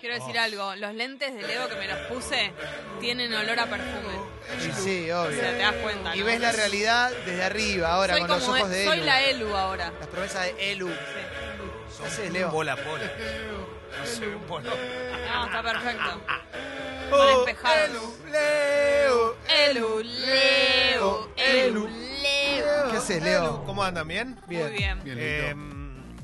Quiero 0.00 0.14
decir 0.16 0.38
algo, 0.38 0.74
los 0.76 0.94
lentes 0.94 1.34
de 1.34 1.42
Leo 1.42 1.68
que 1.68 1.74
me 1.76 1.88
los 1.88 1.98
puse 2.08 2.52
tienen 3.00 3.32
olor 3.32 3.58
a 3.58 3.66
perfume. 3.66 4.14
Y 4.58 4.72
sí, 4.72 5.10
O 5.10 5.22
obvio. 5.22 5.40
sea, 5.40 5.50
te 5.52 5.58
das 5.58 5.72
cuenta. 5.82 6.14
Y 6.14 6.20
¿no? 6.20 6.26
ves 6.26 6.40
la 6.40 6.52
realidad 6.52 7.10
desde 7.24 7.42
arriba, 7.44 7.92
ahora 7.92 8.12
soy 8.14 8.20
con 8.22 8.30
los 8.30 8.48
ojos 8.48 8.68
de 8.70 8.84
soy 8.84 8.96
Elu. 8.98 9.06
la 9.06 9.22
Elu 9.22 9.56
ahora. 9.56 9.92
Las 9.98 10.08
promesas 10.08 10.44
de 10.44 10.72
Elu. 10.72 10.88
Sí. 10.88 11.98
¿Qué 12.02 12.06
haces, 12.06 12.30
Leo? 12.30 12.50
Bola 12.50 12.76
pola. 12.76 13.10
No 13.98 14.06
sé, 14.06 14.26
un 14.28 14.42
polo. 14.42 14.70
No, 14.70 15.46
está 15.46 15.62
perfecto. 15.62 16.20
Oh. 17.10 17.46
Elu, 17.48 18.16
Leo. 18.30 19.36
Elu, 19.48 20.02
Leo, 20.02 21.30
Elu, 21.36 21.88
Leo. 21.88 22.90
¿Qué 22.90 22.96
haces, 22.98 23.22
Leo? 23.22 23.64
¿Cómo 23.64 23.82
andan? 23.82 24.06
¿Bien? 24.06 24.38
Muy 24.46 24.56
bien. 24.72 25.02
Bien, 25.04 25.18
Eh, 25.18 25.54
Lito. 25.54 26.22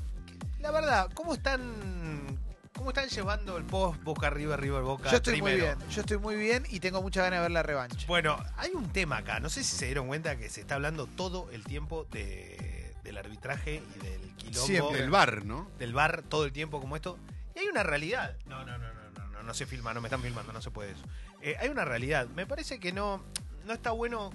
la 0.61 0.71
verdad, 0.73 1.09
¿cómo 1.15 1.35
están, 1.35 2.32
¿cómo 2.75 2.91
están 2.91 3.09
llevando 3.09 3.57
el 3.57 3.65
post 3.65 4.03
Boca 4.03 4.31
River, 4.31 4.61
River 4.61 4.83
Boca? 4.83 5.11
Yo 5.11 5.17
estoy 5.17 5.41
muy 5.41 5.55
bien, 5.55 5.77
yo 5.91 6.01
estoy 6.01 6.19
muy 6.19 6.37
bien 6.37 6.65
y 6.71 6.81
tengo 6.81 7.03
mucha 7.03 7.23
ganas 7.23 7.39
de 7.39 7.43
ver 7.43 7.51
la 7.51 7.63
revancha. 7.63 8.07
Bueno, 8.07 8.37
hay 8.57 8.71
un 8.73 8.91
tema 8.93 9.19
acá. 9.19 9.41
No 9.41 9.49
sé 9.49 9.63
si 9.65 9.77
se 9.77 9.87
dieron 9.87 10.07
cuenta 10.07 10.37
que 10.37 10.49
se 10.49 10.61
está 10.61 10.77
hablando 10.77 11.07
todo 11.07 11.51
el 11.51 11.65
tiempo 11.65 12.07
de, 12.11 12.95
del 13.05 13.19
arbitraje 13.19 13.83
y 13.97 13.99
del 13.99 14.35
quilombo. 14.37 14.67
Siempre. 14.67 15.01
El 15.01 15.11
bar, 15.11 15.45
¿no? 15.45 15.71
Del 15.79 15.93
bar 15.93 16.23
todo 16.23 16.45
el 16.45 16.53
tiempo 16.53 16.81
como 16.81 16.97
esto. 16.97 17.19
Y 17.55 17.61
hay 17.61 17.69
una 17.69 17.83
realidad. 17.83 18.37
No, 18.47 18.65
no, 18.65 18.79
no, 18.79 18.93
no, 18.93 19.11
no, 19.11 19.29
no, 19.29 19.43
no 19.43 19.55
se 19.55 19.67
filma, 19.67 19.93
no 19.93 20.01
me 20.01 20.09
están 20.09 20.23
filmando, 20.23 20.53
no 20.53 20.63
se 20.63 20.71
puede 20.71 20.93
eso. 20.93 21.05
Eh, 21.41 21.57
hay 21.61 21.69
una 21.69 21.85
realidad. 21.85 22.27
Me 22.29 22.47
parece 22.47 22.79
que 22.79 22.93
no, 22.93 23.23
no 23.67 23.73
está 23.73 23.91
bueno 23.91 24.31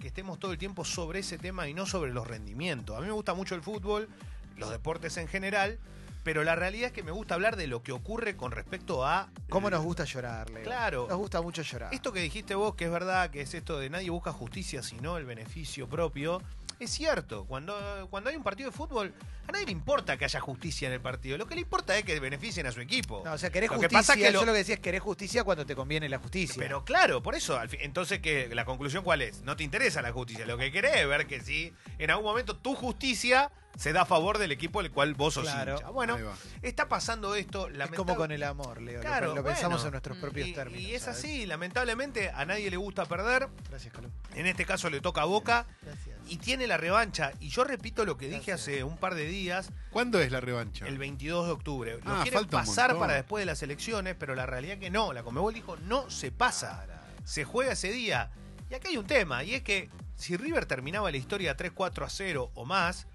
que 0.00 0.08
estemos 0.08 0.38
todo 0.38 0.52
el 0.52 0.58
tiempo 0.58 0.84
sobre 0.84 1.20
ese 1.20 1.38
tema 1.38 1.68
y 1.68 1.74
no 1.74 1.86
sobre 1.86 2.12
los 2.12 2.26
rendimientos. 2.26 2.96
A 2.96 3.00
mí 3.00 3.06
me 3.06 3.12
gusta 3.12 3.34
mucho 3.34 3.54
el 3.54 3.62
fútbol, 3.62 4.08
los 4.56 4.70
deportes 4.70 5.16
en 5.16 5.28
general, 5.28 5.78
pero 6.22 6.44
la 6.44 6.54
realidad 6.54 6.88
es 6.88 6.92
que 6.92 7.02
me 7.02 7.10
gusta 7.10 7.34
hablar 7.34 7.56
de 7.56 7.66
lo 7.66 7.82
que 7.82 7.92
ocurre 7.92 8.36
con 8.36 8.52
respecto 8.52 9.04
a... 9.06 9.30
¿Cómo 9.48 9.70
nos 9.70 9.82
gusta 9.82 10.04
llorar, 10.04 10.50
Leo? 10.50 10.62
Claro. 10.62 11.06
Nos 11.08 11.18
gusta 11.18 11.42
mucho 11.42 11.62
llorar. 11.62 11.92
Esto 11.92 12.12
que 12.12 12.20
dijiste 12.20 12.54
vos, 12.54 12.74
que 12.74 12.84
es 12.84 12.90
verdad, 12.90 13.30
que 13.30 13.40
es 13.40 13.54
esto 13.54 13.78
de 13.78 13.90
nadie 13.90 14.10
busca 14.10 14.32
justicia 14.32 14.82
sino 14.82 15.16
el 15.16 15.24
beneficio 15.24 15.88
propio, 15.88 16.42
es 16.84 16.90
cierto. 16.90 17.44
Cuando, 17.46 18.06
cuando 18.10 18.30
hay 18.30 18.36
un 18.36 18.42
partido 18.42 18.70
de 18.70 18.76
fútbol, 18.76 19.14
a 19.48 19.52
nadie 19.52 19.66
le 19.66 19.72
importa 19.72 20.16
que 20.16 20.24
haya 20.24 20.40
justicia 20.40 20.88
en 20.88 20.94
el 20.94 21.00
partido. 21.00 21.36
Lo 21.38 21.46
que 21.46 21.54
le 21.54 21.60
importa 21.62 21.96
es 21.96 22.04
que 22.04 22.18
beneficien 22.20 22.66
a 22.66 22.72
su 22.72 22.80
equipo. 22.80 23.22
No, 23.24 23.32
o 23.32 23.38
sea, 23.38 23.50
querés 23.50 23.68
Lo 23.70 23.74
que 23.78 23.86
justicia. 23.86 23.98
pasa 23.98 24.16
que 24.16 24.24
Yo 24.24 24.40
lo- 24.40 24.46
lo 24.46 24.52
que 24.52 24.58
decía 24.58 24.74
es 24.76 24.80
querés 24.80 25.00
justicia 25.02 25.44
cuando 25.44 25.66
te 25.66 25.74
conviene 25.74 26.08
la 26.08 26.18
justicia. 26.18 26.56
Pero 26.58 26.84
claro, 26.84 27.22
por 27.22 27.34
eso, 27.34 27.58
al 27.58 27.68
fin- 27.68 27.80
entonces 27.82 28.20
que 28.20 28.48
la 28.54 28.64
conclusión 28.64 29.02
cuál 29.04 29.22
es? 29.22 29.42
No 29.42 29.56
te 29.56 29.64
interesa 29.64 30.02
la 30.02 30.12
justicia, 30.12 30.46
lo 30.46 30.56
que 30.58 30.70
querés 30.72 30.96
es 30.96 31.08
ver 31.08 31.26
que 31.26 31.40
si 31.40 31.72
en 31.98 32.10
algún 32.10 32.24
momento 32.26 32.56
tu 32.56 32.74
justicia 32.74 33.50
se 33.76 33.94
da 33.94 34.02
a 34.02 34.04
favor 34.04 34.36
del 34.36 34.52
equipo 34.52 34.82
del 34.82 34.92
cual 34.92 35.14
vos 35.14 35.32
sos 35.34 35.44
Claro. 35.44 35.76
hincha. 35.76 35.88
Bueno, 35.88 36.18
está 36.60 36.88
pasando 36.90 37.34
esto, 37.34 37.68
es 37.68 37.90
como 37.92 38.16
con 38.16 38.30
el 38.30 38.42
amor, 38.42 38.82
Leo. 38.82 38.96
Lo- 38.96 39.00
Claro, 39.00 39.34
lo, 39.34 39.42
pensamos 39.42 39.76
bueno. 39.80 39.86
en 39.86 39.90
nuestros 39.92 40.18
propios 40.18 40.46
y, 40.48 40.52
términos. 40.52 40.82
y 40.82 40.94
es 40.94 41.02
¿sabes? 41.04 41.18
así, 41.20 41.46
lamentablemente 41.46 42.28
a 42.30 42.44
nadie 42.44 42.70
le 42.70 42.76
gusta 42.76 43.06
perder. 43.06 43.48
Gracias, 43.70 43.92
Calum. 43.94 44.10
En 44.34 44.46
este 44.46 44.66
caso 44.66 44.90
le 44.90 45.00
toca 45.00 45.22
a 45.22 45.24
Boca 45.24 45.66
Gracias. 45.80 46.11
Y 46.28 46.36
tiene 46.38 46.66
la 46.66 46.76
revancha. 46.76 47.32
Y 47.40 47.48
yo 47.48 47.64
repito 47.64 48.04
lo 48.04 48.16
que 48.16 48.26
dije 48.26 48.38
Gracias. 48.52 48.60
hace 48.62 48.84
un 48.84 48.96
par 48.96 49.14
de 49.14 49.26
días, 49.26 49.70
¿Cuándo 49.90 50.20
es 50.20 50.30
la 50.32 50.40
revancha? 50.40 50.86
el 50.86 50.98
22 50.98 51.46
de 51.46 51.52
octubre. 51.52 51.98
Lo 52.04 52.12
Ah, 52.16 52.20
quieren 52.22 52.46
pasar 52.46 52.96
para 52.98 53.14
después 53.14 53.42
de 53.42 53.46
las 53.46 53.62
elecciones, 53.62 54.14
pero 54.18 54.34
la 54.34 54.46
realidad 54.46 54.78
que 54.78 54.90
no. 54.90 55.12
La 55.12 55.22
Comebol 55.22 55.52
dijo, 55.54 55.76
no 55.76 56.08
se 56.10 56.30
pasa. 56.32 56.86
Se 57.24 57.44
juega 57.44 57.72
ese 57.72 57.90
día. 57.92 58.30
Y 58.70 58.74
acá 58.74 58.88
hay 58.88 58.96
un 58.96 59.06
tema, 59.06 59.44
y 59.44 59.54
es 59.54 59.62
que 59.62 59.90
si 60.16 60.36
River 60.36 60.66
terminaba 60.66 61.10
la 61.10 61.16
historia 61.18 61.56
3-4 61.56 62.04
a 62.06 62.08
0 62.10 62.50
o 62.54 62.64
más, 62.64 63.06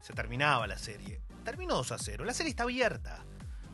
se 0.00 0.12
terminaba 0.12 0.66
la 0.66 0.78
serie. 0.78 1.20
Terminó 1.44 1.74
2 1.76 1.92
a 1.92 1.98
0. 1.98 2.24
La 2.24 2.32
serie 2.34 2.50
está 2.50 2.62
abierta. 2.62 3.24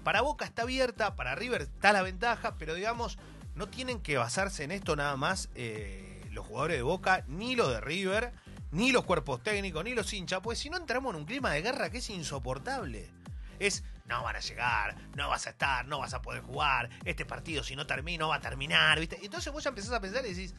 Para 0.02 0.20
Boca 0.22 0.44
está 0.44 0.62
abierta, 0.62 1.14
para 1.16 1.34
River 1.34 1.62
está 1.62 1.92
la 1.92 2.02
ventaja, 2.02 2.54
pero 2.58 2.74
digamos, 2.74 3.18
no 3.54 3.68
tienen 3.68 4.00
que 4.00 4.16
basarse 4.16 4.62
en 4.64 4.70
esto 4.70 4.94
nada 4.96 5.16
más 5.16 5.48
eh, 5.56 6.26
los 6.30 6.46
jugadores 6.46 6.76
de 6.76 6.82
Boca, 6.82 7.24
ni 7.26 7.56
los 7.56 7.70
de 7.70 7.80
River, 7.80 8.32
ni 8.76 8.92
los 8.92 9.04
cuerpos 9.04 9.42
técnicos, 9.42 9.82
ni 9.82 9.94
los 9.94 10.12
hinchas, 10.12 10.40
pues 10.42 10.58
si 10.58 10.68
no 10.68 10.76
entramos 10.76 11.14
en 11.14 11.20
un 11.20 11.26
clima 11.26 11.50
de 11.50 11.62
guerra 11.62 11.88
que 11.90 11.98
es 11.98 12.10
insoportable. 12.10 13.10
Es, 13.58 13.82
no 14.04 14.22
van 14.22 14.36
a 14.36 14.40
llegar, 14.40 14.94
no 15.14 15.30
vas 15.30 15.46
a 15.46 15.50
estar, 15.50 15.86
no 15.86 15.98
vas 15.98 16.12
a 16.12 16.20
poder 16.20 16.42
jugar, 16.42 16.90
este 17.06 17.24
partido 17.24 17.64
si 17.64 17.74
no 17.74 17.86
termina, 17.86 18.26
va 18.26 18.36
a 18.36 18.40
terminar, 18.40 19.00
¿viste? 19.00 19.18
Entonces 19.24 19.50
vos 19.50 19.64
ya 19.64 19.70
empezás 19.70 19.92
a 19.92 20.00
pensar 20.00 20.26
y 20.26 20.34
decís, 20.34 20.54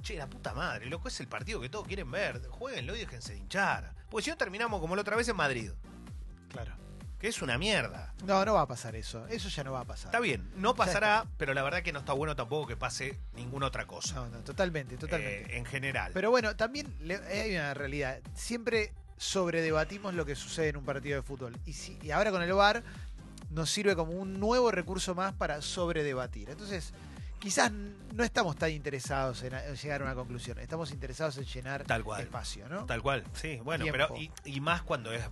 che, 0.00 0.16
la 0.16 0.26
puta 0.26 0.54
madre, 0.54 0.86
loco, 0.86 1.08
es 1.08 1.20
el 1.20 1.28
partido 1.28 1.60
que 1.60 1.68
todos 1.68 1.86
quieren 1.86 2.10
ver, 2.10 2.40
jueguenlo 2.48 2.96
y 2.96 3.00
déjense 3.00 3.34
de 3.34 3.38
hinchar. 3.38 3.94
Porque 4.08 4.24
si 4.24 4.30
no 4.30 4.38
terminamos 4.38 4.80
como 4.80 4.96
la 4.96 5.02
otra 5.02 5.16
vez 5.16 5.28
en 5.28 5.36
Madrid, 5.36 5.70
Claro. 6.48 6.72
Que 7.24 7.30
es 7.30 7.40
una 7.40 7.56
mierda. 7.56 8.12
No, 8.26 8.44
no 8.44 8.52
va 8.52 8.60
a 8.60 8.66
pasar 8.68 8.94
eso. 8.96 9.26
Eso 9.28 9.48
ya 9.48 9.64
no 9.64 9.72
va 9.72 9.80
a 9.80 9.84
pasar. 9.86 10.08
Está 10.08 10.20
bien, 10.20 10.46
no 10.56 10.74
pasará, 10.74 11.24
pero 11.38 11.54
la 11.54 11.62
verdad 11.62 11.82
que 11.82 11.90
no 11.90 12.00
está 12.00 12.12
bueno 12.12 12.36
tampoco 12.36 12.66
que 12.66 12.76
pase 12.76 13.18
ninguna 13.34 13.64
otra 13.68 13.86
cosa. 13.86 14.16
No, 14.16 14.28
no, 14.28 14.38
totalmente, 14.40 14.98
totalmente. 14.98 15.54
eh, 15.54 15.56
en 15.56 15.64
general. 15.64 16.10
Pero 16.12 16.30
bueno, 16.30 16.54
también 16.54 16.94
le- 17.00 17.16
hay 17.16 17.54
una 17.56 17.72
realidad. 17.72 18.20
Siempre 18.34 18.92
sobredebatimos 19.16 20.12
lo 20.12 20.26
que 20.26 20.34
sucede 20.36 20.68
en 20.68 20.76
un 20.76 20.84
partido 20.84 21.16
de 21.16 21.22
fútbol. 21.22 21.56
Y, 21.64 21.72
si, 21.72 21.98
y 22.02 22.10
ahora 22.10 22.30
con 22.30 22.42
el 22.42 22.52
VAR 22.52 22.82
nos 23.48 23.70
sirve 23.70 23.96
como 23.96 24.12
un 24.12 24.38
nuevo 24.38 24.70
recurso 24.70 25.14
más 25.14 25.32
para 25.32 25.62
sobredebatir. 25.62 26.50
Entonces, 26.50 26.92
quizás 27.38 27.72
no 27.72 28.22
estamos 28.22 28.56
tan 28.56 28.70
interesados 28.70 29.42
en, 29.44 29.52
llegar 29.76 30.02
a 30.02 30.04
una 30.04 30.14
conclusión. 30.14 30.58
Estamos 30.58 30.90
interesados 30.92 31.38
en 31.38 31.44
llenar 31.46 31.84
Tal 31.84 32.04
cual. 32.04 32.20
espacio, 32.20 32.68
¿no? 32.68 32.84
Tal 32.84 33.00
cual, 33.00 33.24
sí, 33.32 33.60
bueno, 33.64 33.84
Tiempo. 33.84 34.08
pero 34.10 34.20
y, 34.20 34.30
y 34.44 34.60
más 34.60 34.82
cuando 34.82 35.10
es 35.10 35.22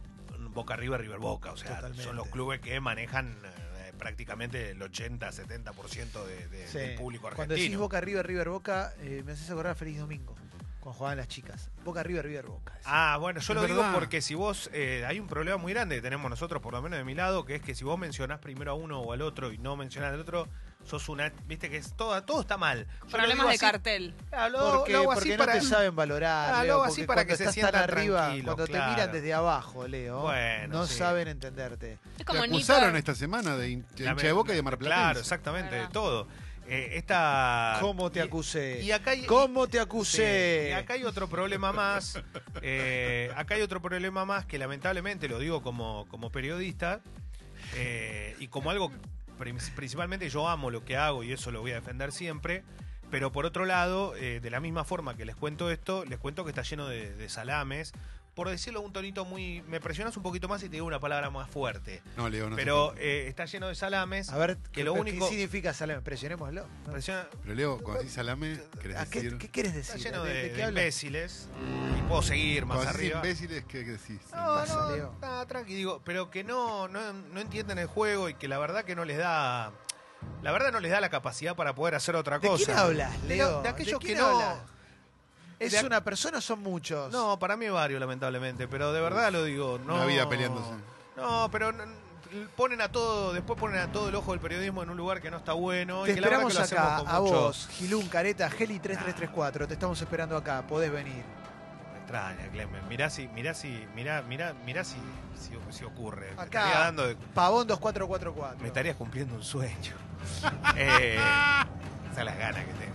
Boca 0.53 0.77
River, 0.77 1.01
River 1.01 1.19
Boca, 1.19 1.53
o 1.53 1.57
sea, 1.57 1.77
Totalmente. 1.77 2.03
son 2.05 2.17
los 2.17 2.29
clubes 2.29 2.61
que 2.61 2.79
manejan 2.81 3.37
eh, 3.45 3.93
prácticamente 3.99 4.71
el 4.71 4.81
80-70% 4.81 6.25
de, 6.25 6.49
de- 6.49 6.69
Sí. 6.69 6.79
del 6.79 6.95
público 6.97 7.29
Cuando 7.35 7.55
decís 7.55 7.65
argentino. 7.67 7.81
Boca 7.81 8.01
River, 8.01 8.27
River 8.27 8.49
Boca, 8.49 8.93
eh, 9.01 9.23
me 9.25 9.33
haces 9.33 9.51
acordar 9.51 9.73
a 9.73 9.75
Feliz 9.75 9.99
Domingo, 9.99 10.35
cuando 10.81 10.99
jugaban 10.99 11.19
las 11.19 11.29
chicas. 11.29 11.71
Boca 11.85 12.03
River, 12.03 12.25
River 12.27 12.47
Boca. 12.47 12.79
Ah, 12.85 13.17
bueno, 13.21 13.41
yo 13.41 13.53
Es 13.53 13.61
lo 13.61 13.67
digo 13.67 13.85
porque 13.95 14.21
si 14.21 14.35
vos, 14.35 14.71
eh, 14.73 15.05
hay 15.07 15.21
un 15.21 15.27
problema 15.29 15.57
muy 15.57 15.73
grande 15.73 15.97
que 15.97 16.03
tenemos 16.03 16.29
nosotros, 16.31 16.61
por 16.63 16.73
lo 16.75 16.83
menos 16.83 16.99
de 16.99 17.05
mi 17.05 17.15
lado, 17.15 17.45
que 17.45 17.57
es 17.57 17.63
que 17.63 17.75
si 17.75 17.85
vos 17.85 17.99
mencionás 17.99 18.39
primero 18.41 18.73
a 18.73 18.75
uno 18.75 19.01
o 19.01 19.13
al 19.13 19.23
otro 19.23 19.53
y 19.53 19.59
no 19.59 19.77
mencionás 19.77 20.13
al 20.13 20.21
otro, 20.21 20.49
sos 20.85 21.09
una, 21.09 21.33
viste 21.47 21.71
que 21.71 21.77
es 21.79 21.95
todo, 21.95 22.21
todo 22.25 22.41
está 22.43 22.57
mal. 22.57 22.87
Yo 23.05 23.09
Problemas 23.17 23.47
de 23.47 23.51
así- 23.53 23.59
cartel. 23.61 24.15
Ah, 24.33 24.49
lo- 24.49 24.79
Porque, 24.79 24.93
lo 24.93 25.05
porque 25.05 25.21
así 25.21 25.31
no 25.31 25.37
para- 25.39 25.53
te 25.55 25.61
saben 25.63 25.95
valorar, 25.97 26.55
Ah, 26.55 26.59
lo 26.59 26.65
Leo, 26.65 26.83
así 26.85 27.05
para 27.05 27.25
cuando 27.25 27.29
que 27.39 27.45
se 27.45 27.53
sientan 27.53 27.73
tan 27.73 27.83
arriba, 27.99 28.33
cuando 28.45 28.67
te 28.67 28.73
miran 28.73 29.13
desde 29.13 29.33
abajo, 29.35 29.87
Leo, 29.89 30.23
Bueno, 30.23 30.69
no 30.81 30.87
sí. 30.87 30.99
saben 30.99 31.29
entenderte. 31.29 31.93
Es 32.13 32.17
Te 32.19 32.25
como 32.25 32.43
acusaron 32.43 32.89
Nito. 32.89 32.99
esta 32.99 33.15
semana 33.15 33.57
de 33.57 33.71
hincha 33.71 34.15
de 34.15 34.33
Boca 34.33 34.53
y 34.53 34.57
de 34.57 34.63
Mar 34.63 34.77
Plata. 34.79 34.95
Claro, 34.95 35.21
exactamente, 35.21 35.75
de 35.77 35.87
todo. 35.89 36.27
Eh, 36.69 36.93
esta... 36.97 37.77
¿Cómo 37.81 38.11
te 38.13 38.21
acusé? 38.23 38.81
Y 38.83 38.93
acá 38.93 39.11
hay, 39.11 39.27
¿Cómo 39.27 39.67
te 39.67 39.79
Sí, 39.79 39.83
acusé? 39.83 40.69
y 40.71 40.73
acá 40.73 40.95
hay 40.95 41.05
otro 41.05 41.29
problema 41.29 41.73
más. 41.73 42.21
eh, 42.63 43.31
acá 43.37 43.55
hay 43.55 43.63
otro 43.63 43.83
problema 43.83 44.25
más 44.25 44.47
que 44.47 44.59
lamentablemente 44.59 45.29
lo 45.29 45.39
digo 45.41 45.61
como, 45.63 46.07
como 46.09 46.31
periodista 46.31 47.01
eh, 47.75 48.37
y 48.39 48.49
como 48.49 48.71
algo 48.71 48.93
principalmente 49.39 50.29
yo 50.29 50.49
amo 50.49 50.71
lo 50.71 50.85
que 50.85 50.97
hago 50.97 51.23
y 51.23 51.33
eso 51.33 51.51
lo 51.51 51.61
voy 51.61 51.73
a 51.73 51.77
defender 51.77 52.13
siempre. 52.13 52.65
Pero 53.11 53.31
por 53.31 53.45
otro 53.45 53.67
lado, 53.67 54.17
eh, 54.17 54.41
de 54.41 54.51
la 54.51 54.59
misma 54.61 54.85
forma 54.85 55.17
que 55.17 55.27
les 55.27 55.37
cuento 55.37 55.71
esto, 55.71 56.05
les 56.07 56.19
cuento 56.19 56.45
que 56.45 56.51
está 56.51 56.63
lleno 56.63 56.89
de, 56.89 57.15
de 57.15 57.29
salames. 57.29 57.93
Por 58.35 58.49
decirlo 58.49 58.81
un 58.81 58.95
tonito 58.95 59.27
muy. 59.27 59.61
Me 59.69 59.79
presionas 59.79 60.17
un 60.17 60.23
poquito 60.23 60.49
más 60.49 60.63
y 60.63 60.67
te 60.67 60.73
digo 60.77 60.87
una 60.87 60.99
palabra 61.01 61.29
más 61.29 61.51
fuerte. 61.51 62.03
No, 62.17 62.31
Leo, 62.31 62.49
no 62.49 62.57
Pero 62.57 62.95
eh, 62.97 63.27
está 63.29 63.45
lleno 63.45 63.69
de 63.69 63.75
salames. 63.75 64.31
A 64.31 64.39
ver, 64.39 64.57
que 64.73 64.85
lo 64.85 64.95
¿qué, 64.95 65.01
único- 65.01 65.27
¿qué 65.27 65.33
significa 65.35 65.75
salame? 65.75 66.01
Presionémoslo. 66.01 66.67
¿no? 66.87 66.93
Presiona- 66.93 67.27
Pero 67.43 67.55
Leo, 67.55 67.79
cuando 67.83 67.99
decís 68.01 68.15
salame, 68.15 68.59
querés 68.81 68.97
¿A 68.97 69.05
qué, 69.05 69.21
decir... 69.23 69.39
qué 69.39 69.51
quieres 69.51 69.75
está 69.75 69.93
decir? 69.95 70.13
lleno 70.13 70.25
¿De, 70.25 70.33
de, 70.33 70.43
de 70.49 70.55
de 70.63 70.69
imbéciles. 70.69 71.49
Y 71.99 72.03
puedo 72.09 72.23
seguir 72.23 72.65
más 72.65 72.79
Cuando 72.79 72.93
decís 72.95 73.13
arriba. 73.15 73.19
imbéciles, 73.27 73.65
¿qué 73.67 73.79
decís? 73.85 74.21
No, 74.31 74.37
pasa, 74.39 74.75
no, 74.77 74.97
Leo? 74.97 75.15
nada, 75.21 75.47
tranqui, 75.47 75.75
digo, 75.75 76.01
pero 76.03 76.31
que 76.31 76.43
no, 76.43 76.89
no, 76.89 77.13
no 77.13 77.39
entienden 77.41 77.79
el 77.81 77.87
juego 77.87 78.31
y 78.31 78.35
que 78.35 78.49
la 78.49 78.57
verdad 78.59 78.85
que 78.85 78.97
no 78.97 79.05
les 79.05 79.19
da. 79.19 79.73
La 80.41 80.53
verdad 80.53 80.73
no 80.73 80.81
les 80.81 80.91
da 80.91 81.01
la 81.03 81.11
capacidad 81.11 81.55
para 81.55 81.75
poder 81.75 81.97
hacer 81.97 82.17
otra 82.17 82.39
¿De 82.39 82.49
cosa. 82.49 82.65
quién 82.65 82.79
hablas, 82.79 83.23
De 83.29 83.37
Leo? 83.37 83.61
De, 83.61 83.69
aquellos 83.69 84.01
¿De 84.01 84.07
que 84.07 84.15
no. 84.15 84.27
hablas? 84.27 84.59
¿Es 85.67 85.73
De- 85.73 85.87
una 85.87 86.03
persona 86.03 86.39
o 86.39 86.41
son 86.41 86.61
muchos? 86.63 87.13
No, 87.13 87.39
para 87.39 87.57
mí 87.57 87.69
varios, 87.69 88.01
lamentablemente, 88.01 88.67
pero 88.69 88.93
de 88.93 89.01
verdad 89.01 89.31
lo 89.33 89.45
digo. 89.45 89.79
No, 89.87 89.95
Una 89.97 90.05
vida 90.07 90.29
peleándose. 90.29 90.71
No, 91.17 91.49
pero 91.53 91.73
ponen 92.57 92.81
a 92.81 92.91
todo, 92.91 93.33
después 93.35 93.59
ponen 93.59 93.79
a 93.81 93.93
todo 93.93 94.09
el 94.09 94.15
ojo 94.15 94.31
del 94.33 94.41
periodismo 94.41 94.83
en 94.83 94.91
un 94.91 94.97
lugar 94.97 95.21
que 95.21 95.31
no 95.31 95.37
está 95.37 95.53
bueno. 95.53 96.05
Te 96.05 96.13
y 96.13 96.15
que 96.15 96.21
la 96.23 96.29
verdad 96.29 96.47
esperamos 96.49 96.69
que 96.71 96.75
acá, 96.75 97.17
a 97.17 97.21
mucho- 97.21 97.33
vos, 97.41 97.69
Gilún, 97.73 98.09
Careta, 98.09 98.51
Geli3334. 98.51 99.67
Te 99.67 99.75
estamos 99.75 100.01
esperando 100.01 100.37
acá, 100.37 100.63
podés 100.67 100.91
venir. 100.91 101.23
Me 101.93 101.99
extraña, 101.99 102.49
Clemen. 102.51 102.89
Mirá 102.89 103.11
si, 103.11 103.29
mirá 103.29 103.55
si, 103.55 103.87
mirá, 103.95 104.23
mirá, 104.23 104.55
mirá 104.65 104.83
si, 104.85 104.97
si, 105.39 105.53
si 105.77 105.85
ocurre. 105.85 106.33
Me 106.37 106.43
Acá. 106.43 106.61
estaría 106.65 106.79
dando 106.85 107.07
de- 107.07 107.17
Pavón 107.17 107.67
2444. 107.67 108.61
Me 108.61 108.69
estarías 108.69 108.97
cumpliendo 108.97 109.35
un 109.35 109.43
sueño. 109.45 109.95
eh, 110.77 111.19
esas 112.11 112.25
las 112.25 112.39
ganas 112.39 112.65
que 112.65 112.73
tengo. 112.73 112.92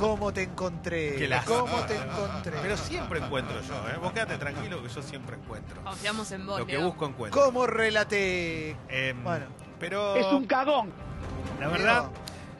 ¿Cómo 0.00 0.32
te 0.32 0.42
encontré? 0.44 1.14
Qué 1.16 1.28
lástima. 1.28 1.58
¿Cómo 1.60 1.76
te 1.84 1.94
encontré? 1.96 2.52
Pero 2.62 2.76
siempre 2.78 3.20
encuentro 3.20 3.60
yo, 3.60 3.88
¿eh? 3.90 3.96
Vos 4.00 4.12
quédate 4.12 4.38
tranquilo 4.38 4.82
que 4.82 4.88
yo 4.88 5.02
siempre 5.02 5.36
encuentro. 5.36 5.82
Confiamos 5.82 6.32
en 6.32 6.46
vos, 6.46 6.58
Lo 6.58 6.66
que 6.66 6.72
Leo. 6.78 6.86
busco 6.86 7.06
encuentro. 7.06 7.40
¿Cómo 7.42 7.66
relaté? 7.66 8.76
Em, 8.88 9.22
Bueno, 9.22 9.44
pero 9.78 10.16
Es 10.16 10.26
un 10.32 10.46
cagón. 10.46 10.90
la 11.60 11.68
verdad, 11.68 12.08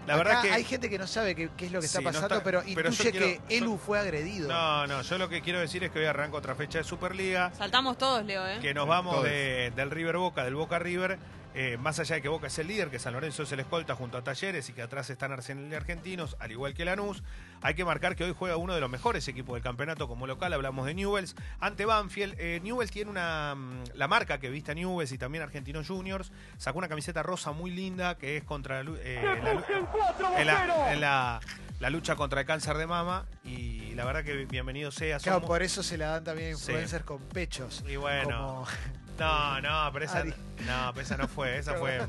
la 0.07 0.17
verdad 0.17 0.43
que 0.43 0.53
hay 0.53 0.65
gente 0.65 0.91
que 0.91 0.99
no 0.99 1.07
sabe 1.07 1.35
qué, 1.35 1.49
qué 1.57 1.67
es 1.67 1.73
lo 1.73 1.81
que 1.81 1.87
está 1.87 2.01
no 2.01 2.05
pasando, 2.05 2.27
está- 2.35 2.45
pero 2.45 2.63
intuye 2.67 3.11
quiero- 3.11 3.27
que 3.27 3.41
Elu 3.57 3.79
fue 3.79 3.99
agredido. 3.99 4.49
no, 4.49 4.87
no, 4.87 5.01
yo 5.03 5.17
lo 5.19 5.29
que 5.31 5.41
quiero 5.41 5.61
decir 5.61 5.83
es 5.83 5.91
que 5.91 6.01
hoy 6.01 6.05
arranca 6.07 6.37
otra 6.37 6.55
fecha 6.55 6.77
de 6.79 6.85
Superliga, 6.85 7.53
Saltamos 7.57 7.97
todos, 7.97 8.23
Leo, 8.25 8.47
¿eh? 8.47 8.59
que 8.61 8.75
nos 8.75 8.87
vamos 8.87 9.23
de- 9.25 9.73
del 9.75 9.91
River 9.91 10.19
Boca, 10.19 10.45
del 10.45 10.55
Boca 10.57 10.79
River. 10.79 11.19
Eh, 11.55 11.77
más 11.79 11.99
allá 11.99 12.15
de 12.17 12.23
que 12.23 12.29
Boca 12.29 12.47
es 12.47 12.59
el 12.59 12.69
líder, 12.69 12.91
que 12.91 12.99
San 12.99 13.13
Lorenzo 13.13 13.43
es 13.43 13.53
el 13.53 13.61
escolta 13.61 13.95
junto 13.97 14.17
a 14.19 14.23
Talleres 14.23 14.69
y 14.69 14.73
que 14.73 14.83
atrás 14.83 15.11
están 15.11 15.33
Arsenal 15.33 15.71
y 15.71 15.75
Argentinos, 15.75 16.37
al 16.39 16.53
igual 16.53 16.75
que 16.75 16.85
Lanús, 16.85 17.23
hay 17.63 17.75
que 17.75 17.85
marcar 17.85 18.15
que 18.17 18.25
hoy 18.25 18.35
juega 18.39 18.57
uno 18.57 18.75
de 18.75 18.81
los 18.81 18.89
mejores 18.91 19.27
equipos 19.29 19.55
del 19.55 19.63
campeonato 19.63 20.07
como 20.09 20.27
local, 20.27 20.53
hablamos 20.53 20.87
de 20.87 20.95
Newells, 20.95 21.35
ante 21.59 21.85
Banfield. 21.85 22.35
Eh, 22.39 22.61
Newells 22.63 22.91
tiene 22.93 23.11
una. 23.11 23.55
mm, 23.57 23.85
La 23.95 24.07
marca 24.09 24.39
que 24.39 24.49
viste 24.51 24.73
a 24.73 24.75
Newells 24.75 25.13
y 25.13 25.19
también 25.19 25.43
Argentinos 25.43 25.89
Juniors, 25.89 26.31
sacó 26.57 26.79
una 26.79 26.89
camiseta 26.89 27.23
rosa 27.23 27.53
muy 27.53 27.71
linda 27.71 28.17
que 28.17 28.37
es 28.37 28.45
contra 28.45 28.83
la, 28.83 28.91
eh, 29.03 29.21
la 29.43 30.41
en 30.41 30.47
la, 30.47 30.93
en 30.93 31.01
la- 31.01 31.41
la 31.81 31.89
lucha 31.89 32.15
contra 32.15 32.41
el 32.43 32.47
cáncer 32.47 32.77
de 32.77 32.87
mama 32.87 33.25
y 33.43 33.95
la 33.95 34.05
verdad 34.05 34.23
que 34.23 34.45
bienvenido 34.45 34.91
sea. 34.91 35.17
Claro, 35.19 35.39
somos- 35.39 35.49
por 35.49 35.63
eso 35.63 35.83
se 35.83 35.97
la 35.97 36.09
dan 36.09 36.25
también 36.25 36.55
Sí. 36.57 36.65
influencers 36.73 37.05
con 37.05 37.21
pechos. 37.23 37.83
Y 37.89 37.97
bueno, 37.97 38.37
Como- 38.37 38.67
no, 39.21 39.61
no, 39.61 39.93
pero 39.93 40.05
esa, 40.05 40.19
Ari. 40.19 40.31
no, 40.67 40.91
pero 40.93 41.01
esa 41.01 41.17
no 41.17 41.29
fue, 41.29 41.59
esa 41.59 41.75
fue. 41.75 42.01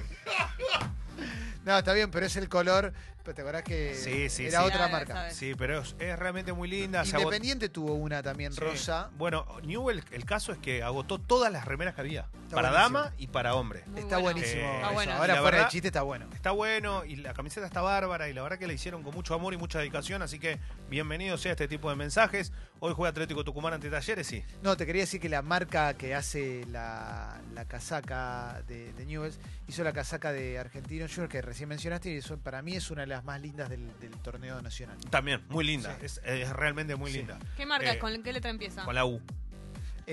No, 1.64 1.78
está 1.78 1.94
bien, 1.94 2.10
pero 2.10 2.26
es 2.26 2.36
el 2.38 2.50
color. 2.50 2.94
Pero 3.24 3.36
te 3.36 3.42
acordás 3.42 3.64
que 3.64 3.94
Sí, 3.96 4.30
sí, 4.30 4.48
era 4.48 4.60
sí. 4.62 4.66
otra 4.66 4.78
Claro, 4.78 4.92
marca. 4.92 5.14
sabes. 5.14 5.36
Sí, 5.36 5.54
pero 5.56 5.82
es, 5.82 5.96
es 6.00 6.18
realmente 6.18 6.54
muy 6.54 6.68
linda. 6.68 7.04
Independiente 7.06 7.70
tuvo 7.70 7.94
una 7.94 8.24
también 8.24 8.52
Sí. 8.52 8.60
rosa. 8.60 9.12
Bueno, 9.18 9.46
Newell, 9.64 10.04
el 10.12 10.26
caso 10.26 10.52
es 10.52 10.58
que 10.58 10.82
agotó 10.82 11.20
todas 11.20 11.52
las 11.52 11.66
remeras 11.66 11.94
que 11.96 12.02
había. 12.02 12.22
Está 12.44 12.56
para 12.56 12.70
buenísimo. 12.72 13.00
dama 13.00 13.14
y 13.18 13.28
para 13.28 13.56
hombre. 13.56 13.84
Muy 13.88 14.00
está 14.02 14.18
bueno. 14.18 14.34
buenísimo. 14.40 14.62
Eh, 14.64 14.66
eso. 14.66 14.76
Está 14.76 14.92
bueno. 14.92 15.12
Ahora 15.14 15.26
fuera 15.36 15.42
verdad- 15.42 15.64
de 15.66 15.70
chiste 15.72 15.88
está 15.88 16.02
bueno. 16.02 16.28
Está 16.34 16.52
bueno 16.52 17.06
y 17.06 17.16
la 17.18 17.34
camiseta 17.34 17.66
está 17.68 17.82
bárbara 17.82 18.28
y 18.28 18.34
la 18.34 18.42
verdad 18.42 18.58
que 18.58 18.68
la 18.68 18.74
hicieron 18.74 19.04
con 19.04 19.14
mucho 19.14 19.36
amor 19.36 19.54
y 19.54 19.58
mucha 19.58 19.80
dedicación, 19.80 20.22
así 20.24 20.40
que 20.40 20.60
bienvenido 20.90 21.38
sea 21.38 21.52
este 21.52 21.68
tipo 21.68 21.90
de 21.90 21.96
mensajes. 21.96 22.52
Hoy 22.80 22.94
juega 22.96 23.12
Atlético 23.12 23.44
Tucumán 23.44 23.74
ante 23.74 23.90
Talleres, 23.92 24.26
sí. 24.26 24.44
No, 24.64 24.76
te 24.76 24.86
quería 24.88 25.04
decir 25.04 25.22
que 25.22 25.30
la 25.30 25.44
marca 25.44 25.94
que 25.94 26.16
hace 26.16 26.66
la, 26.72 27.40
la 27.54 27.66
casaca 27.66 28.64
de, 28.68 28.92
de 28.94 29.06
Newell's 29.06 29.40
hizo 29.68 29.84
la 29.84 29.94
casaca 29.94 30.32
de 30.34 30.58
Argentino 30.58 31.06
Junior 31.08 31.30
que 31.30 31.42
recién 31.42 31.70
mencionaste 31.70 32.10
y 32.12 32.18
eso 32.18 32.38
para 32.40 32.62
mí 32.64 32.76
es 32.76 32.90
una 32.90 33.02
de 33.04 33.08
las 33.12 33.24
más 33.26 33.40
lindas 33.42 33.70
del, 33.70 33.88
del 34.00 34.12
torneo 34.22 34.62
nacional. 34.62 34.98
También, 35.10 35.42
muy 35.50 35.64
linda. 35.66 35.96
Sí. 36.00 36.06
Es, 36.06 36.22
es 36.26 36.50
realmente 36.54 36.96
muy 36.96 37.12
Sí. 37.12 37.18
linda. 37.20 37.38
¿Qué 37.58 37.66
marca? 37.66 37.92
Eh, 37.94 38.00
¿Con 38.00 38.24
qué 38.24 38.34
letra 38.34 38.50
empieza? 38.50 38.84
Con 38.84 38.96
la 38.96 39.06
U. 39.06 39.22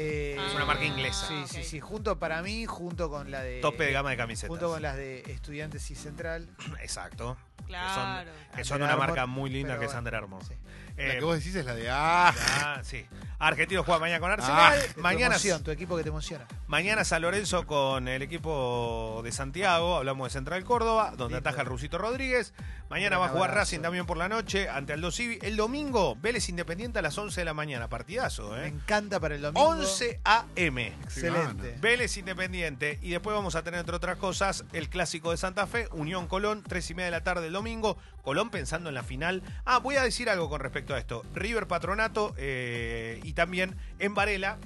Eh, 0.01 0.37
Es 0.49 0.55
una 0.55 0.65
marca 0.65 0.85
inglesa. 0.85 1.27
Sí, 1.27 1.35
Ah, 1.43 1.47
sí, 1.49 1.65
sí. 1.65 1.81
Junto 1.81 2.19
para 2.19 2.41
mí, 2.43 2.67
junto 2.67 3.11
con 3.11 3.31
la 3.31 3.43
de. 3.43 3.61
Tope 3.61 3.85
de 3.85 3.93
gama 3.93 4.11
de 4.11 4.17
camisetas. 4.17 4.47
Eh, 4.47 4.49
Junto 4.49 4.69
con 4.71 4.81
las 4.83 4.97
de 4.97 5.21
Estudiantes 5.27 5.91
y 5.91 5.95
Central. 5.97 6.49
Exacto. 6.81 7.37
Claro. 7.67 8.31
Que 8.57 8.65
son 8.65 8.81
una 8.81 8.93
Armour, 8.93 9.09
marca 9.09 9.27
muy 9.27 9.51
linda 9.51 9.71
pero 9.75 9.81
que 9.81 9.87
es 9.87 9.95
Under 9.95 10.15
Armour. 10.15 10.43
sí. 10.45 10.55
Eh, 10.97 11.09
La 11.09 11.15
que 11.19 11.25
vos 11.25 11.37
decís 11.37 11.55
es 11.55 11.65
la 11.65 11.75
de 11.75 11.91
ah. 11.91 12.33
ah, 12.65 12.81
sí. 12.83 13.05
Argentinos 13.39 13.85
juega 13.85 14.01
mañana 14.01 14.19
con 14.21 14.31
Arsenal. 14.33 14.81
Tu 14.95 15.01
mañana, 15.01 15.35
emoción, 15.37 15.63
tu 15.63 15.71
equipo 15.71 15.97
que 15.97 16.03
te 16.03 16.09
emociona. 16.09 16.45
mañana 16.67 17.05
San 17.05 17.23
Lorenzo 17.23 17.67
con 17.67 18.09
el 18.09 18.23
equipo 18.23 19.21
de 19.23 19.31
Santiago. 19.31 19.97
Hablamos 19.97 20.27
de 20.29 20.33
Central 20.33 20.65
Córdoba, 20.65 21.13
donde 21.17 21.37
ataja 21.37 21.61
el 21.61 21.67
Rusito 21.69 21.99
Rodríguez. 21.99 22.53
Mañana 22.91 23.19
va 23.19 23.27
a 23.27 23.29
jugar 23.29 23.51
abrazo. 23.51 23.61
Racing 23.61 23.81
también 23.81 24.07
por 24.07 24.17
la 24.17 24.29
noche 24.29 24.69
ante 24.69 24.93
Aldo 24.95 25.13
Civi. 25.13 25.39
El 25.43 25.57
domingo, 25.57 26.17
Vélez 26.17 26.49
Independiente 26.49 26.99
a 26.99 27.03
las 27.03 27.17
11 27.19 27.43
de 27.43 27.45
la 27.45 27.55
mañana. 27.55 27.89
Partidazo, 27.89 28.51
Me 28.53 28.65
¿eh? 28.65 28.67
encanta 28.69 29.21
para 29.21 29.35
el 29.37 29.43
domingo. 29.43 29.69
11 29.69 29.88
a.m. 30.25 30.87
Excelente. 31.05 31.77
Vélez 31.81 32.17
Independiente. 32.17 32.99
Y 33.03 33.11
después 33.11 33.35
vamos 33.35 33.55
a 33.55 33.63
tener, 33.63 33.81
entre 33.81 33.97
otras 33.97 34.17
cosas, 34.17 34.65
el 34.73 34.89
clásico 34.89 35.31
de 35.31 35.37
Santa 35.37 35.67
Fe, 35.67 35.89
Unión 35.93 36.27
Colón, 36.27 36.63
3 36.67 36.91
y 36.91 36.95
media 36.95 37.07
de 37.07 37.11
la 37.13 37.25
tarde 37.25 37.47
el 37.47 37.53
domingo. 37.53 37.97
Colón 38.23 38.51
pensando 38.51 38.89
en 38.89 38.95
la 38.95 39.03
final. 39.03 39.43
Ah, 39.65 39.79
voy 39.79 39.97
a 39.97 40.03
decir 40.03 40.29
algo 40.31 40.49
con 40.49 40.61
respecto 40.61 40.95
a 40.95 40.99
esto. 40.99 41.25
River 41.35 41.67
Patronato 41.67 42.35
eh, 42.37 43.21
y 43.23 43.33
también 43.33 43.77
en 43.99 44.15
Varela. 44.15 44.59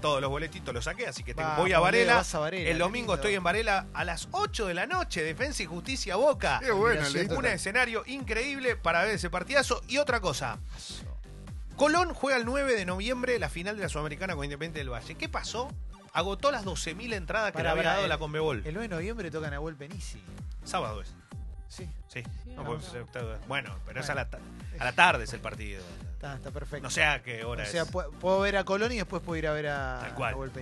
Todos 0.00 0.20
los 0.20 0.28
boletitos 0.28 0.74
los 0.74 0.84
saqué, 0.84 1.06
así 1.06 1.24
que 1.24 1.32
Vamos, 1.32 1.56
voy 1.56 1.72
a 1.72 1.76
Leo, 1.76 1.82
Varela. 1.82 2.14
vas 2.16 2.34
a 2.34 2.38
Varela, 2.38 2.68
el 2.68 2.76
domingo 2.78 3.12
lindo. 3.12 3.14
estoy 3.14 3.34
en 3.36 3.42
Varela 3.42 3.86
a 3.94 4.04
las 4.04 4.28
8 4.32 4.66
de 4.66 4.74
la 4.74 4.86
noche. 4.86 5.22
Defensa 5.22 5.62
y 5.62 5.66
Justicia 5.66 6.16
Boca. 6.16 6.60
Qué 6.62 6.72
bueno, 6.72 7.08
Leito. 7.08 7.38
Un 7.38 7.46
escenario 7.46 8.02
increíble 8.06 8.76
para 8.76 9.02
ver 9.02 9.14
ese 9.14 9.30
partidazo. 9.30 9.80
Y 9.88 9.96
otra 9.96 10.20
cosa. 10.20 10.58
Colón 11.76 12.14
juega 12.14 12.38
el 12.38 12.44
9 12.44 12.74
de 12.74 12.84
noviembre 12.84 13.38
la 13.38 13.48
final 13.48 13.76
de 13.76 13.82
la 13.82 13.88
Sudamericana 13.88 14.34
con 14.34 14.44
Independiente 14.44 14.78
del 14.78 14.90
Valle. 14.92 15.14
¿Qué 15.16 15.28
pasó? 15.28 15.68
Agotó 16.12 16.52
las 16.52 16.64
12.000 16.64 17.12
entradas 17.14 17.52
que 17.52 17.62
le 17.62 17.68
había 17.68 17.82
dado 17.84 18.06
la 18.06 18.18
Conmebol. 18.18 18.58
El 18.64 18.74
9 18.74 18.88
de 18.88 18.94
noviembre 18.94 19.30
toca 19.32 19.50
Nahuel 19.50 19.74
Penisi. 19.74 20.22
Sábado 20.64 21.00
es. 21.02 21.12
Sí, 21.68 21.88
Sí. 22.08 22.22
Sí, 22.44 22.50
No, 22.54 22.62
pues, 22.64 22.92
no. 22.94 23.38
bueno, 23.48 23.76
pero 23.84 24.00
es 24.00 24.08
a 24.08 24.14
la, 24.14 24.30
ta- 24.30 24.38
a 24.78 24.84
la 24.84 24.92
tarde 24.92 25.24
es 25.24 25.32
el 25.32 25.40
partido. 25.40 25.82
está, 26.12 26.36
está 26.36 26.52
perfecto. 26.52 26.84
No 26.84 26.90
sé 26.90 27.02
a 27.02 27.20
qué 27.24 27.42
hora 27.44 27.64
o 27.64 27.66
sea, 27.66 27.82
es. 27.82 27.88
puedo 28.20 28.38
ver 28.38 28.56
a 28.56 28.62
Colón 28.64 28.92
y 28.92 28.96
después 28.96 29.20
puedo 29.22 29.36
ir 29.36 29.48
a 29.48 29.52
ver 29.52 29.66
a 29.66 29.98
Tal 30.02 30.14
cual. 30.14 30.30
Nahuel. 30.32 30.52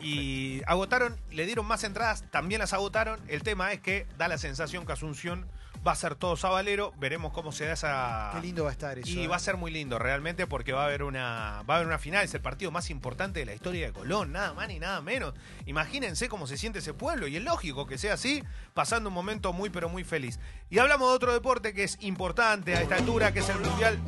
Y 0.00 0.62
agotaron, 0.66 1.18
le 1.32 1.46
dieron 1.46 1.66
más 1.66 1.82
entradas, 1.82 2.22
también 2.30 2.60
las 2.60 2.72
agotaron. 2.72 3.18
El 3.26 3.42
tema 3.42 3.72
es 3.72 3.80
que 3.80 4.06
da 4.16 4.28
la 4.28 4.38
sensación 4.38 4.86
que 4.86 4.92
Asunción 4.92 5.44
va 5.86 5.92
a 5.92 5.94
ser 5.96 6.14
todo 6.14 6.36
sabalero. 6.36 6.92
Veremos 6.98 7.32
cómo 7.32 7.52
se 7.52 7.66
da 7.66 7.72
esa. 7.72 8.30
Qué 8.34 8.40
lindo 8.40 8.64
va 8.64 8.70
a 8.70 8.72
estar 8.72 8.98
eso. 8.98 9.08
Y 9.08 9.24
¿eh? 9.24 9.28
va 9.28 9.36
a 9.36 9.38
ser 9.38 9.56
muy 9.56 9.70
lindo 9.70 9.98
realmente 9.98 10.46
porque 10.46 10.72
va 10.72 10.82
a 10.82 10.86
haber 10.86 11.02
una 11.02 11.62
va 11.68 11.74
a 11.74 11.76
haber 11.78 11.86
una 11.86 11.98
final, 11.98 12.24
es 12.24 12.34
el 12.34 12.40
partido 12.40 12.70
más 12.70 12.90
importante 12.90 13.40
de 13.40 13.46
la 13.46 13.54
historia 13.54 13.86
de 13.86 13.92
Colón, 13.92 14.32
nada 14.32 14.52
más 14.52 14.68
ni 14.68 14.78
nada 14.78 15.00
menos. 15.00 15.34
Imagínense 15.66 16.28
cómo 16.28 16.46
se 16.46 16.56
siente 16.56 16.80
ese 16.80 16.94
pueblo 16.94 17.26
y 17.26 17.36
es 17.36 17.42
lógico 17.42 17.86
que 17.86 17.98
sea 17.98 18.14
así, 18.14 18.42
pasando 18.74 19.08
un 19.08 19.14
momento 19.14 19.52
muy 19.52 19.70
pero 19.70 19.88
muy 19.88 20.04
feliz. 20.04 20.38
Y 20.68 20.78
hablamos 20.78 21.08
de 21.08 21.14
otro 21.14 21.32
deporte 21.32 21.72
que 21.72 21.84
es 21.84 21.96
importante 22.00 22.74
a 22.76 22.82
esta 22.82 22.96
altura, 22.96 23.32
que 23.32 23.40
es 23.40 23.48
el 23.48 23.58
Mundial. 23.60 23.98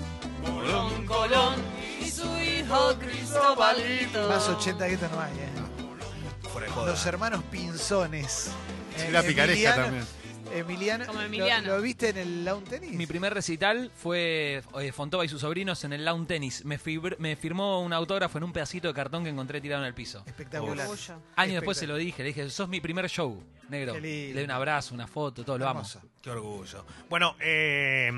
Colón, 0.44 1.06
Colón 1.06 1.54
y 2.00 2.10
su 2.10 2.24
hijo 2.38 2.94
Cristobalito. 2.98 4.28
Más 4.28 4.48
80 4.48 4.86
que 4.88 4.94
esto 4.94 5.08
no 5.12 5.20
hay, 5.20 5.32
¿eh? 5.32 5.48
Los 6.86 7.06
hermanos 7.06 7.42
Pinzones. 7.50 8.50
Sí, 8.96 9.02
Eh, 9.06 9.10
la 9.10 9.22
picaresca 9.22 9.70
Emiliano- 9.76 9.84
también. 9.84 10.06
Emiliano, 10.52 11.06
Como 11.06 11.18
¿lo- 11.20 11.26
Emiliano. 11.26 11.68
¿Lo, 11.76 11.82
viste 11.82 12.10
en 12.10 12.18
el 12.18 12.44
lawn 12.44 12.64
tennis? 12.64 12.92
Mi 12.92 13.06
primer 13.06 13.32
recital 13.34 13.90
fue 13.94 14.62
eh, 14.80 14.92
Fontova 14.92 15.24
y 15.24 15.28
sus 15.28 15.40
sobrinos 15.40 15.82
en 15.84 15.92
el 15.92 16.04
lawn 16.04 16.26
tennis. 16.26 16.64
Me, 16.64 16.78
fibr- 16.78 17.16
me 17.18 17.36
firmó 17.36 17.80
un 17.82 17.92
autógrafo 17.92 18.38
en 18.38 18.44
un 18.44 18.52
pedacito 18.52 18.88
de 18.88 18.94
cartón 18.94 19.24
que 19.24 19.30
encontré 19.30 19.60
tirado 19.60 19.82
en 19.82 19.88
el 19.88 19.94
piso. 19.94 20.22
Espectacular. 20.26 20.86
Años 21.36 21.54
después 21.54 21.76
se 21.78 21.86
lo 21.86 21.96
dije, 21.96 22.22
le 22.22 22.28
dije, 22.28 22.48
sos 22.50 22.68
mi 22.68 22.80
primer 22.80 23.08
show, 23.08 23.42
negro. 23.68 23.98
Le 23.98 24.32
doy 24.34 24.44
un 24.44 24.50
abrazo, 24.50 24.94
una 24.94 25.06
foto, 25.06 25.44
todo, 25.44 25.58
lo 25.58 25.68
amo. 25.68 25.82
Qué 26.22 26.30
orgullo. 26.30 26.86
Bueno, 27.08 27.34
eh, 27.40 28.08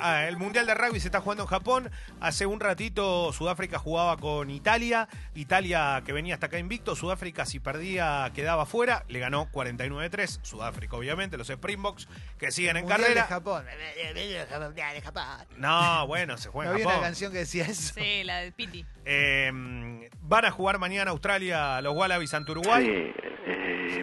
ah, 0.00 0.24
el 0.26 0.36
Mundial 0.36 0.66
de 0.66 0.74
Rugby 0.74 0.98
se 0.98 1.06
está 1.06 1.20
jugando 1.20 1.44
en 1.44 1.48
Japón. 1.48 1.88
Hace 2.20 2.46
un 2.46 2.58
ratito 2.58 3.32
Sudáfrica 3.32 3.78
jugaba 3.78 4.16
con 4.16 4.50
Italia. 4.50 5.08
Italia 5.36 6.02
que 6.04 6.12
venía 6.12 6.34
hasta 6.34 6.46
acá 6.46 6.58
invicto. 6.58 6.96
Sudáfrica 6.96 7.46
si 7.46 7.60
perdía 7.60 8.28
quedaba 8.34 8.66
fuera. 8.66 9.04
Le 9.06 9.20
ganó 9.20 9.46
49-3. 9.52 10.40
Sudáfrica 10.42 10.96
obviamente, 10.96 11.36
los 11.36 11.48
Springboks 11.48 12.08
que 12.38 12.50
siguen 12.50 12.76
en 12.76 12.82
Mundial 12.86 13.00
carrera. 13.02 13.22
de 13.22 13.28
Japón. 13.28 13.64
Mundial 14.60 14.94
de 14.94 15.00
Japón. 15.02 15.24
No, 15.56 16.06
bueno, 16.08 16.36
se 16.38 16.48
¿No 16.48 16.52
juega 16.52 16.70
en 16.70 16.74
había 16.74 16.86
una 16.86 16.94
Japón. 16.94 17.06
canción 17.08 17.30
que 17.32 17.38
decía 17.38 17.66
eso? 17.66 17.94
Sí, 17.94 18.24
la 18.24 18.38
de 18.38 18.50
Piti. 18.50 18.84
Eh, 19.04 19.52
van 20.22 20.44
a 20.44 20.50
jugar 20.50 20.80
mañana 20.80 21.12
Australia 21.12 21.80
los 21.82 21.94
Wallabies 21.94 22.34
ante 22.34 22.50
Uruguay. 22.50 22.84
eh, 23.46 24.02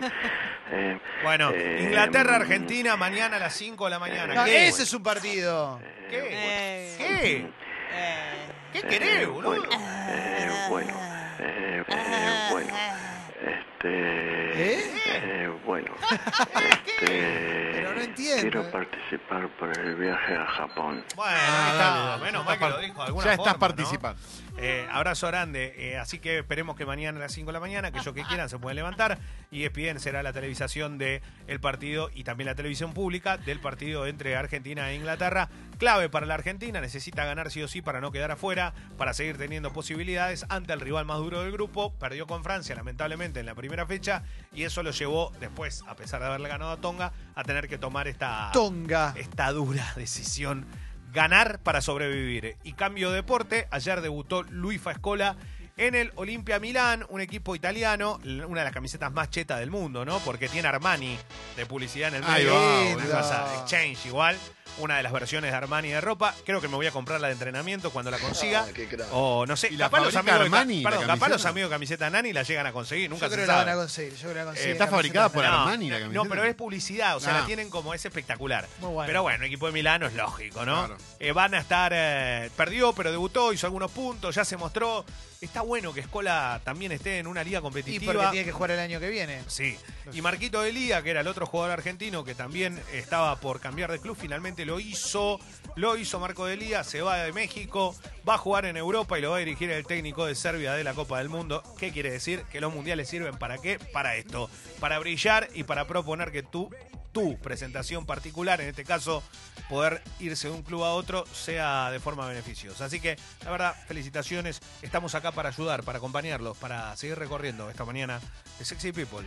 eh, 0.71 0.99
Bueno, 1.23 1.51
Eh, 1.53 1.79
Inglaterra, 1.83 2.35
Argentina, 2.37 2.95
mañana 2.97 3.37
a 3.37 3.39
las 3.39 3.53
5 3.53 3.85
de 3.85 3.91
la 3.91 3.99
mañana. 3.99 4.33
No, 4.33 4.45
¿Qué? 4.45 4.67
ese 4.67 4.83
es 4.83 4.93
un 4.93 5.03
partido. 5.03 5.79
¿Qué? 6.09 6.19
Eh. 6.29 6.95
¿Qué? 6.97 8.81
¿Qué 8.81 8.87
querés, 8.87 9.27
boludo? 9.27 9.55
eh, 9.55 10.49
bueno, 10.69 10.93
eh, 11.39 11.83
eh, 11.87 12.47
bueno, 12.51 12.73
este, 13.83 14.73
¿Eh? 14.75 14.79
eh, 15.05 15.49
bueno, 15.65 15.91
Pero 16.99 17.93
no 17.93 17.99
este, 18.01 18.03
entiendo. 18.03 18.41
quiero 18.41 18.71
participar 18.71 19.49
por 19.57 19.77
el 19.77 19.95
viaje 19.95 20.35
a 20.35 20.45
Japón. 20.45 21.03
Bueno, 21.15 21.31
Ah, 21.35 21.65
ahí 21.65 21.71
está. 21.71 21.83
dale, 21.89 22.09
dale, 22.09 22.23
Menos 22.23 22.41
ya 22.41 22.45
mal 22.45 22.57
que 22.59 22.65
estás 22.65 22.69
lo 22.79 22.85
dijo 22.85 22.97
de 23.01 23.05
alguna 23.07 23.25
Ya 23.25 23.31
forma, 23.37 23.43
estás 23.43 23.53
¿no? 23.53 23.59
participando. 23.59 24.21
Eh, 24.57 24.87
abrazo 24.91 25.27
grande. 25.27 25.73
Eh, 25.77 25.97
así 25.97 26.19
que 26.19 26.39
esperemos 26.39 26.75
que 26.75 26.85
mañana 26.85 27.17
a 27.17 27.21
las 27.21 27.31
5 27.33 27.47
de 27.47 27.53
la 27.53 27.59
mañana, 27.59 27.87
aquellos 27.87 28.13
que 28.13 28.23
quieran 28.23 28.49
se 28.49 28.59
pueden 28.59 28.75
levantar. 28.75 29.17
Y 29.49 29.63
ESPN 29.65 29.99
será 29.99 30.21
la 30.23 30.33
televisación 30.33 30.97
del 30.97 31.21
el 31.47 31.59
partido 31.59 32.09
y 32.13 32.23
también 32.23 32.45
la 32.47 32.55
televisión 32.55 32.93
pública 32.93 33.37
del 33.37 33.59
partido 33.59 34.05
entre 34.07 34.35
Argentina 34.35 34.89
e 34.91 34.95
Inglaterra. 34.95 35.49
Clave 35.79 36.09
para 36.09 36.25
la 36.27 36.35
Argentina, 36.35 36.79
necesita 36.79 37.25
ganar 37.25 37.49
sí 37.49 37.63
o 37.63 37.67
sí 37.67 37.81
para 37.81 38.01
no 38.01 38.11
quedar 38.11 38.29
afuera, 38.31 38.73
para 38.97 39.13
seguir 39.15 39.37
teniendo 39.37 39.73
posibilidades 39.73 40.45
ante 40.49 40.73
el 40.73 40.79
rival 40.79 41.05
más 41.05 41.17
duro 41.17 41.41
del 41.41 41.51
grupo. 41.51 41.93
Perdió 41.97 42.27
con 42.27 42.43
Francia, 42.43 42.75
lamentablemente, 42.75 43.39
en 43.39 43.47
la 43.47 43.55
primera 43.55 43.70
fecha. 43.85 44.23
Y 44.53 44.63
eso 44.63 44.83
lo 44.83 44.91
llevó 44.91 45.31
después, 45.39 45.83
a 45.87 45.95
pesar 45.95 46.19
de 46.21 46.27
haberle 46.27 46.49
ganado 46.49 46.71
a 46.71 46.77
Tonga, 46.77 47.13
a 47.35 47.43
tener 47.43 47.67
que 47.67 47.77
tomar 47.77 48.07
esta 48.07 48.49
Tonga. 48.53 49.13
esta 49.17 49.51
dura 49.51 49.91
decisión. 49.95 50.65
Ganar 51.13 51.59
para 51.59 51.81
sobrevivir. 51.81 52.55
Y 52.63 52.73
cambio 52.73 53.09
de 53.09 53.17
deporte, 53.17 53.67
ayer 53.71 53.99
debutó 54.01 54.43
Luis 54.43 54.81
Fascola 54.81 55.35
En 55.77 55.95
el 55.95 56.11
Olimpia 56.15 56.59
Milán, 56.59 57.05
un 57.09 57.21
equipo 57.21 57.55
italiano, 57.55 58.19
una 58.23 58.59
de 58.59 58.65
las 58.65 58.73
camisetas 58.73 59.11
más 59.11 59.29
chetas 59.29 59.59
del 59.59 59.71
mundo, 59.71 60.05
¿no? 60.05 60.19
Porque 60.19 60.47
tiene 60.47 60.67
Armani 60.67 61.17
de 61.57 61.65
publicidad 61.65 62.09
en 62.09 62.15
el 62.23 62.29
medio. 62.29 62.53
va, 62.53 62.81
Una 62.81 62.93
boludo. 62.93 63.11
cosa, 63.17 63.55
Exchange 63.61 64.05
igual. 64.05 64.37
Una 64.77 64.97
de 64.97 65.03
las 65.03 65.11
versiones 65.11 65.51
de 65.51 65.57
Armani 65.57 65.89
de 65.89 66.01
ropa. 66.01 66.33
Creo 66.45 66.59
que 66.61 66.67
me 66.67 66.75
voy 66.75 66.87
a 66.87 66.91
comprar 66.91 67.19
la 67.21 67.27
de 67.27 67.33
entrenamiento 67.33 67.91
cuando 67.91 68.09
la 68.09 68.17
consiga. 68.17 68.65
O 69.11 69.45
no 69.45 69.55
sé, 69.55 69.67
¿Y 69.67 69.77
la 69.77 69.85
capaz 69.85 69.99
los 70.05 70.13
fabrica 70.13 70.35
amigos, 70.35 70.51
de, 70.51 70.57
Armani, 70.57 70.83
perdón, 70.83 70.91
la 71.01 71.07
capaz 71.07 71.19
camiseta? 71.19 71.29
los 71.35 71.45
amigos 71.45 71.69
de 71.69 71.75
camiseta 71.75 72.09
Nani 72.09 72.33
la 72.33 72.43
llegan 72.43 72.65
a 72.65 72.71
conseguir. 72.71 73.09
Nunca 73.09 73.25
Yo 73.25 73.29
se 73.29 73.35
creo 73.35 73.45
que 73.45 73.51
la 73.51 73.57
van 73.57 73.69
a 73.69 73.75
conseguir. 73.75 74.13
Yo 74.15 74.19
creo 74.21 74.31
que 74.31 74.35
la 74.37 74.41
Eh, 74.41 74.45
consiguen. 74.45 74.71
está 74.71 74.85
la 74.85 74.91
fabricada 74.91 75.29
por 75.29 75.43
no. 75.43 75.49
Armani 75.59 75.89
la 75.89 75.99
no, 75.99 76.03
camiseta. 76.05 76.29
pero 76.29 76.43
es 76.45 76.55
publicidad, 76.55 77.17
o 77.17 77.19
sea, 77.19 77.35
Ah. 77.35 77.39
la 77.41 77.45
tienen 77.45 77.69
como 77.69 77.93
es 77.93 78.03
espectacular. 78.05 78.67
Muy 78.79 78.91
bueno. 78.91 79.07
Pero 79.07 79.21
bueno, 79.23 79.45
equipo 79.45 79.67
de 79.67 79.71
Milano 79.73 80.07
es 80.07 80.13
lógico, 80.13 80.65
¿no? 80.65 80.85
Claro. 80.87 80.97
Eh, 81.19 81.31
van 81.31 81.53
a 81.53 81.59
estar, 81.59 81.91
eh, 81.93 82.49
perdió, 82.55 82.93
pero 82.93 83.11
debutó, 83.11 83.53
hizo 83.53 83.67
algunos 83.67 83.91
puntos, 83.91 84.33
ya 84.33 84.45
se 84.45 84.57
mostró. 84.57 85.05
Está 85.41 85.61
bueno 85.61 85.91
que 85.91 86.01
Escola 86.01 86.61
también 86.63 86.91
esté 86.91 87.17
en 87.17 87.25
una 87.25 87.43
liga 87.43 87.59
Y 87.59 87.61
competitiva. 87.63 88.13
porque 88.13 88.27
tiene 88.29 88.45
que 88.45 88.51
jugar 88.51 88.71
el 88.71 88.79
año 88.79 88.99
que 88.99 89.09
viene. 89.09 89.41
Sí. 89.47 89.75
Y 90.13 90.21
Marquito 90.21 90.61
Delía, 90.61 91.01
que 91.01 91.09
era 91.09 91.21
el 91.21 91.27
otro 91.27 91.47
jugador 91.47 91.71
argentino 91.71 92.23
que 92.23 92.35
también 92.35 92.79
estaba 92.93 93.35
por 93.39 93.59
cambiar 93.59 93.91
de 93.91 93.99
club, 93.99 94.15
finalmente 94.19 94.60
lo 94.65 94.79
hizo. 94.79 95.39
Lo 95.75 95.95
hizo 95.95 96.19
Marco 96.19 96.45
Delía, 96.45 96.83
se 96.83 97.01
va 97.01 97.17
de 97.17 97.31
México, 97.31 97.95
va 98.27 98.33
a 98.33 98.37
jugar 98.37 98.65
en 98.65 98.75
Europa 98.75 99.17
y 99.17 99.21
lo 99.21 99.31
va 99.31 99.37
a 99.37 99.39
dirigir 99.39 99.71
el 99.71 99.85
técnico 99.85 100.25
de 100.25 100.35
Serbia 100.35 100.73
de 100.73 100.83
la 100.83 100.93
Copa 100.93 101.19
del 101.19 101.29
Mundo. 101.29 101.63
¿Qué 101.77 101.91
quiere 101.93 102.11
decir? 102.11 102.43
Que 102.51 102.59
los 102.59 102.73
mundiales 102.73 103.07
sirven 103.07 103.37
para 103.37 103.57
qué? 103.57 103.79
Para 103.93 104.17
esto. 104.17 104.49
Para 104.81 104.99
brillar 104.99 105.47
y 105.53 105.63
para 105.63 105.87
proponer 105.87 106.33
que 106.33 106.43
tú, 106.43 106.69
tu 107.13 107.37
presentación 107.39 108.05
particular, 108.05 108.59
en 108.59 108.67
este 108.67 108.83
caso, 108.83 109.23
poder 109.69 110.01
irse 110.19 110.49
de 110.49 110.53
un 110.53 110.63
club 110.63 110.83
a 110.83 110.93
otro, 110.93 111.25
sea 111.27 111.89
de 111.89 112.01
forma 112.01 112.27
beneficiosa. 112.27 112.85
Así 112.85 112.99
que, 112.99 113.15
la 113.45 113.51
verdad, 113.51 113.75
felicitaciones. 113.87 114.59
Estamos 114.81 115.15
acá 115.15 115.31
para 115.31 115.49
ayudar, 115.49 115.83
para 115.83 115.99
acompañarlos, 115.99 116.57
para 116.57 116.95
seguir 116.97 117.17
recorriendo 117.17 117.69
esta 117.69 117.85
mañana 117.85 118.19
de 118.59 118.65
Sexy 118.65 118.91
People. 118.91 119.25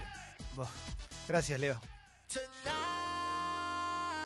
Gracias, 1.26 1.58
Leo. 1.58 1.80